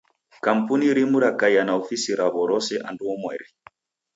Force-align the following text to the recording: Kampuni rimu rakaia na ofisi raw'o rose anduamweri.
Kampuni 0.41 0.93
rimu 0.93 1.19
rakaia 1.19 1.61
na 1.65 1.73
ofisi 1.81 2.11
raw'o 2.19 2.41
rose 2.51 2.75
anduamweri. 2.87 3.47